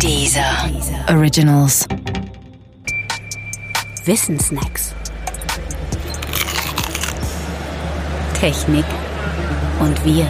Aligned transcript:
Dieser 0.00 0.70
Originals. 1.08 1.86
Wissensnacks. 4.04 4.94
Technik 8.38 8.84
und 9.80 10.04
wir. 10.04 10.26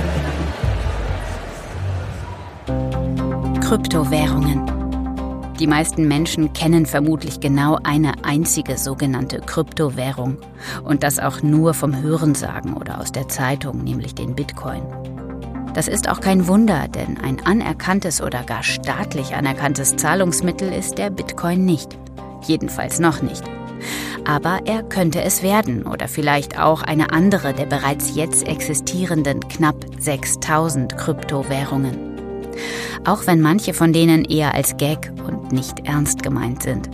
Kryptowährungen. 3.61 4.65
Die 5.59 5.67
meisten 5.67 6.07
Menschen 6.07 6.53
kennen 6.53 6.87
vermutlich 6.87 7.41
genau 7.41 7.79
eine 7.83 8.13
einzige 8.25 8.77
sogenannte 8.77 9.39
Kryptowährung 9.39 10.39
und 10.85 11.03
das 11.03 11.19
auch 11.19 11.43
nur 11.43 11.75
vom 11.75 12.01
Hörensagen 12.01 12.75
oder 12.75 13.01
aus 13.01 13.13
der 13.13 13.29
Zeitung, 13.29 13.83
nämlich 13.83 14.15
den 14.15 14.35
Bitcoin. 14.35 14.83
Das 15.75 15.89
ist 15.89 16.09
auch 16.09 16.21
kein 16.21 16.47
Wunder, 16.47 16.87
denn 16.87 17.19
ein 17.19 17.45
anerkanntes 17.45 18.23
oder 18.23 18.45
gar 18.45 18.63
staatlich 18.63 19.35
anerkanntes 19.35 19.97
Zahlungsmittel 19.97 20.73
ist 20.73 20.99
der 20.99 21.11
Bitcoin 21.11 21.65
nicht. 21.65 21.99
Jedenfalls 22.47 23.01
noch 23.01 23.23
nicht. 23.23 23.43
Aber 24.25 24.61
er 24.67 24.85
könnte 24.85 25.23
es 25.23 25.43
werden 25.43 25.85
oder 25.85 26.07
vielleicht 26.07 26.59
auch 26.59 26.83
eine 26.83 27.13
andere 27.13 27.53
der 27.53 27.67
bereits 27.67 28.15
jetzt 28.15 28.47
existierenden 28.47 29.41
knapp 29.49 29.85
6000 29.99 30.97
Kryptowährungen. 30.97 32.15
Auch 33.05 33.27
wenn 33.27 33.41
manche 33.41 33.75
von 33.75 33.93
denen 33.93 34.25
eher 34.25 34.55
als 34.55 34.77
Gag 34.77 35.13
und 35.27 35.53
nicht 35.53 35.87
ernst 35.87 36.23
gemeint 36.23 36.63
sind. 36.63 36.89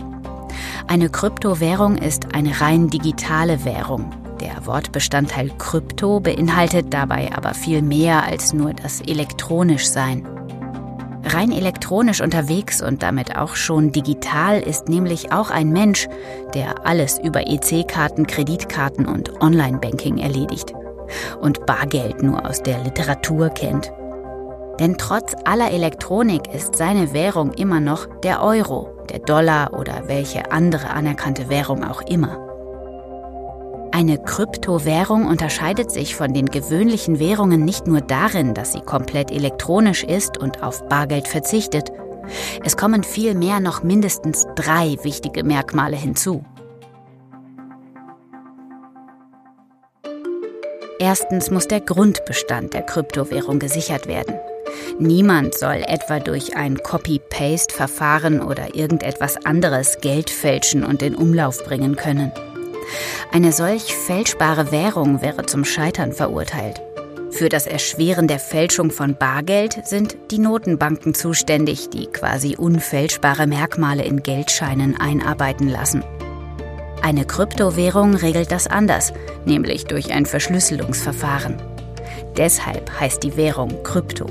Eine 0.87 1.09
Kryptowährung 1.09 1.97
ist 1.97 2.33
eine 2.33 2.59
rein 2.59 2.89
digitale 2.89 3.63
Währung, 3.63 4.09
der 4.41 4.65
Wortbestandteil 4.65 5.51
Krypto 5.57 6.19
beinhaltet 6.19 6.93
dabei 6.93 7.29
aber 7.35 7.53
viel 7.53 7.81
mehr 7.81 8.23
als 8.25 8.53
nur 8.53 8.73
das 8.73 9.01
elektronisch 9.01 9.87
Sein. 9.87 10.27
Rein 11.23 11.51
elektronisch 11.51 12.19
unterwegs 12.19 12.81
und 12.81 13.03
damit 13.03 13.37
auch 13.37 13.55
schon 13.55 13.91
digital 13.91 14.59
ist 14.59 14.89
nämlich 14.89 15.31
auch 15.31 15.51
ein 15.51 15.69
Mensch, 15.69 16.07
der 16.55 16.85
alles 16.85 17.19
über 17.19 17.47
EC-Karten, 17.47 18.25
Kreditkarten 18.25 19.05
und 19.05 19.41
Online-Banking 19.41 20.17
erledigt 20.17 20.73
und 21.39 21.65
Bargeld 21.65 22.23
nur 22.23 22.45
aus 22.45 22.63
der 22.63 22.79
Literatur 22.79 23.49
kennt. 23.49 23.93
Denn 24.79 24.97
trotz 24.97 25.35
aller 25.45 25.71
Elektronik 25.71 26.53
ist 26.53 26.75
seine 26.75 27.13
Währung 27.13 27.53
immer 27.53 27.79
noch 27.79 28.07
der 28.23 28.41
Euro, 28.41 28.89
der 29.09 29.19
Dollar 29.19 29.73
oder 29.73 30.07
welche 30.07 30.51
andere 30.51 30.89
anerkannte 30.89 31.49
Währung 31.49 31.83
auch 31.83 32.01
immer. 32.01 32.40
Eine 33.93 34.17
Kryptowährung 34.17 35.27
unterscheidet 35.27 35.91
sich 35.91 36.15
von 36.15 36.33
den 36.33 36.45
gewöhnlichen 36.45 37.19
Währungen 37.19 37.65
nicht 37.65 37.87
nur 37.87 37.99
darin, 37.99 38.53
dass 38.53 38.71
sie 38.71 38.79
komplett 38.79 39.31
elektronisch 39.31 40.03
ist 40.03 40.37
und 40.37 40.63
auf 40.63 40.87
Bargeld 40.87 41.27
verzichtet. 41.27 41.91
Es 42.63 42.77
kommen 42.77 43.03
vielmehr 43.03 43.59
noch 43.59 43.83
mindestens 43.83 44.47
drei 44.55 44.95
wichtige 45.03 45.43
Merkmale 45.43 45.97
hinzu. 45.97 46.45
Erstens 50.97 51.51
muss 51.51 51.67
der 51.67 51.81
Grundbestand 51.81 52.73
der 52.73 52.83
Kryptowährung 52.83 53.59
gesichert 53.59 54.07
werden. 54.07 54.35
Niemand 54.99 55.55
soll 55.55 55.83
etwa 55.87 56.19
durch 56.19 56.55
ein 56.55 56.77
Copy-Paste-Verfahren 56.77 58.41
oder 58.41 58.75
irgendetwas 58.75 59.43
anderes 59.45 59.97
Geld 59.99 60.29
fälschen 60.29 60.85
und 60.85 61.01
in 61.01 61.15
Umlauf 61.15 61.63
bringen 61.65 61.95
können. 61.95 62.31
Eine 63.31 63.51
solch 63.51 63.95
fälschbare 63.95 64.71
Währung 64.71 65.21
wäre 65.21 65.45
zum 65.45 65.65
Scheitern 65.65 66.13
verurteilt. 66.13 66.81
Für 67.31 67.49
das 67.49 67.65
Erschweren 67.65 68.27
der 68.27 68.39
Fälschung 68.39 68.91
von 68.91 69.15
Bargeld 69.15 69.87
sind 69.87 70.17
die 70.31 70.37
Notenbanken 70.37 71.13
zuständig, 71.13 71.89
die 71.89 72.07
quasi 72.07 72.55
unfälschbare 72.57 73.47
Merkmale 73.47 74.03
in 74.03 74.21
Geldscheinen 74.21 74.99
einarbeiten 74.99 75.67
lassen. 75.67 76.03
Eine 77.01 77.25
Kryptowährung 77.25 78.15
regelt 78.15 78.51
das 78.51 78.67
anders, 78.67 79.13
nämlich 79.45 79.85
durch 79.85 80.11
ein 80.11 80.25
Verschlüsselungsverfahren. 80.25 81.55
Deshalb 82.37 82.91
heißt 82.99 83.23
die 83.23 83.35
Währung 83.37 83.81
Krypto. 83.83 84.27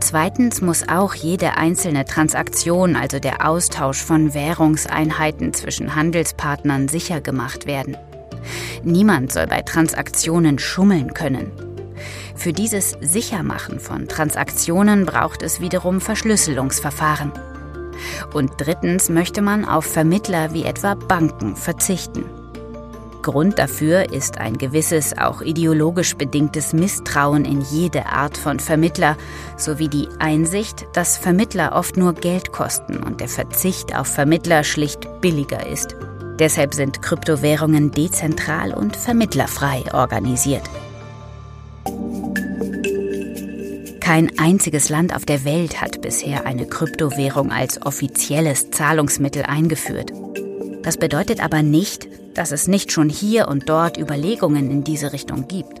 Zweitens 0.00 0.60
muss 0.62 0.88
auch 0.88 1.14
jede 1.14 1.56
einzelne 1.56 2.04
Transaktion, 2.04 2.96
also 2.96 3.18
der 3.18 3.46
Austausch 3.46 4.02
von 4.02 4.34
Währungseinheiten 4.34 5.52
zwischen 5.52 5.94
Handelspartnern, 5.94 6.88
sicher 6.88 7.20
gemacht 7.20 7.66
werden. 7.66 7.96
Niemand 8.82 9.30
soll 9.30 9.46
bei 9.46 9.62
Transaktionen 9.62 10.58
schummeln 10.58 11.12
können. 11.12 11.52
Für 12.34 12.54
dieses 12.54 12.96
Sichermachen 13.02 13.78
von 13.78 14.08
Transaktionen 14.08 15.04
braucht 15.04 15.42
es 15.42 15.60
wiederum 15.60 16.00
Verschlüsselungsverfahren. 16.00 17.32
Und 18.32 18.52
drittens 18.56 19.10
möchte 19.10 19.42
man 19.42 19.66
auf 19.66 19.84
Vermittler 19.84 20.54
wie 20.54 20.64
etwa 20.64 20.94
Banken 20.94 21.54
verzichten. 21.54 22.24
Grund 23.22 23.58
dafür 23.58 24.12
ist 24.12 24.38
ein 24.38 24.58
gewisses, 24.58 25.16
auch 25.16 25.42
ideologisch 25.42 26.16
bedingtes 26.16 26.72
Misstrauen 26.72 27.44
in 27.44 27.60
jede 27.60 28.06
Art 28.06 28.36
von 28.36 28.58
Vermittler 28.58 29.16
sowie 29.56 29.88
die 29.88 30.08
Einsicht, 30.18 30.86
dass 30.92 31.16
Vermittler 31.16 31.72
oft 31.74 31.96
nur 31.96 32.14
Geld 32.14 32.52
kosten 32.52 32.98
und 32.98 33.20
der 33.20 33.28
Verzicht 33.28 33.96
auf 33.96 34.06
Vermittler 34.06 34.64
schlicht 34.64 35.20
billiger 35.20 35.66
ist. 35.66 35.96
Deshalb 36.38 36.74
sind 36.74 37.02
Kryptowährungen 37.02 37.90
dezentral 37.90 38.72
und 38.72 38.96
vermittlerfrei 38.96 39.84
organisiert. 39.92 40.62
Kein 44.00 44.38
einziges 44.38 44.88
Land 44.88 45.14
auf 45.14 45.24
der 45.24 45.44
Welt 45.44 45.80
hat 45.80 46.00
bisher 46.00 46.46
eine 46.46 46.66
Kryptowährung 46.66 47.52
als 47.52 47.80
offizielles 47.82 48.70
Zahlungsmittel 48.70 49.44
eingeführt. 49.44 50.12
Das 50.82 50.96
bedeutet 50.96 51.44
aber 51.44 51.62
nicht, 51.62 52.08
dass 52.34 52.52
es 52.52 52.68
nicht 52.68 52.92
schon 52.92 53.08
hier 53.08 53.48
und 53.48 53.68
dort 53.68 53.98
Überlegungen 53.98 54.70
in 54.70 54.84
diese 54.84 55.12
Richtung 55.12 55.48
gibt. 55.48 55.80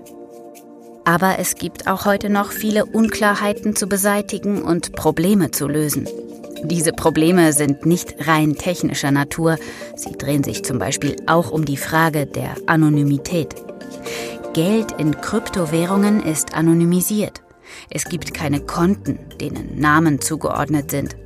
Aber 1.04 1.38
es 1.38 1.54
gibt 1.54 1.86
auch 1.86 2.04
heute 2.04 2.30
noch 2.30 2.52
viele 2.52 2.84
Unklarheiten 2.84 3.74
zu 3.74 3.88
beseitigen 3.88 4.62
und 4.62 4.92
Probleme 4.92 5.50
zu 5.50 5.66
lösen. 5.66 6.06
Diese 6.62 6.92
Probleme 6.92 7.52
sind 7.52 7.86
nicht 7.86 8.28
rein 8.28 8.54
technischer 8.54 9.10
Natur, 9.10 9.56
sie 9.96 10.12
drehen 10.12 10.44
sich 10.44 10.62
zum 10.62 10.78
Beispiel 10.78 11.16
auch 11.26 11.50
um 11.50 11.64
die 11.64 11.78
Frage 11.78 12.26
der 12.26 12.54
Anonymität. 12.66 13.54
Geld 14.52 14.92
in 14.98 15.20
Kryptowährungen 15.20 16.22
ist 16.22 16.54
anonymisiert. 16.54 17.40
Es 17.88 18.04
gibt 18.04 18.34
keine 18.34 18.60
Konten, 18.60 19.18
denen 19.40 19.80
Namen 19.80 20.20
zugeordnet 20.20 20.90
sind. 20.90 21.16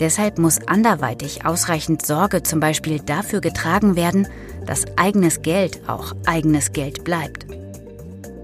Deshalb 0.00 0.38
muss 0.38 0.66
anderweitig 0.66 1.44
ausreichend 1.44 2.04
Sorge 2.06 2.42
zum 2.42 2.60
Beispiel 2.60 3.00
dafür 3.00 3.40
getragen 3.40 3.96
werden, 3.96 4.28
dass 4.68 4.84
eigenes 4.96 5.40
Geld 5.40 5.80
auch 5.88 6.12
eigenes 6.26 6.72
Geld 6.72 7.02
bleibt. 7.02 7.46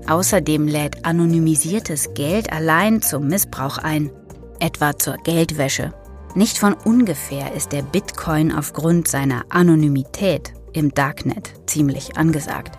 Außerdem 0.08 0.66
lädt 0.66 1.04
anonymisiertes 1.04 2.14
Geld 2.14 2.50
allein 2.50 3.02
zum 3.02 3.28
Missbrauch 3.28 3.78
ein, 3.78 4.10
etwa 4.58 4.96
zur 4.98 5.16
Geldwäsche. 5.18 5.92
Nicht 6.34 6.58
von 6.58 6.74
ungefähr 6.74 7.52
ist 7.52 7.72
der 7.72 7.82
Bitcoin 7.82 8.52
aufgrund 8.52 9.06
seiner 9.06 9.44
Anonymität 9.50 10.54
im 10.72 10.92
Darknet 10.92 11.52
ziemlich 11.66 12.16
angesagt. 12.16 12.76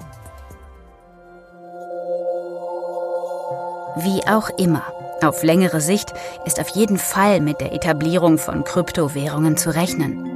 Wie 3.98 4.28
auch 4.28 4.50
immer, 4.58 4.84
auf 5.24 5.44
längere 5.44 5.82
Sicht 5.82 6.14
ist 6.46 6.60
auf 6.60 6.70
jeden 6.70 6.98
Fall 6.98 7.40
mit 7.40 7.62
der 7.62 7.74
Etablierung 7.74 8.38
von 8.38 8.64
Kryptowährungen 8.64 9.56
zu 9.56 9.74
rechnen. 9.74 10.35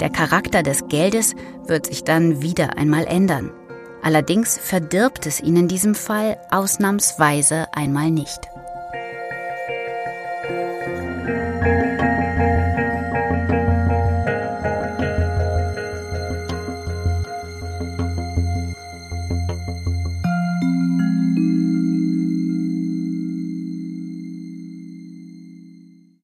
Der 0.00 0.10
Charakter 0.10 0.62
des 0.62 0.88
Geldes 0.88 1.34
wird 1.66 1.86
sich 1.86 2.04
dann 2.04 2.42
wieder 2.42 2.76
einmal 2.76 3.06
ändern. 3.06 3.50
Allerdings 4.02 4.58
verdirbt 4.58 5.26
es 5.26 5.40
ihn 5.40 5.56
in 5.56 5.68
diesem 5.68 5.94
Fall 5.94 6.38
ausnahmsweise 6.50 7.66
einmal 7.72 8.10
nicht. 8.10 8.48